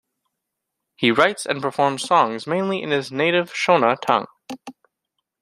[0.95, 4.25] He writes and performs songs mainly in his native Shona tongue.